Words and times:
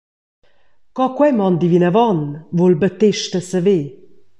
Co 0.95 1.05
quei 1.17 1.33
mondi 1.39 1.65
vinavon, 1.73 2.19
vul 2.57 2.73
Battesta 2.81 3.39
saver. 3.49 3.83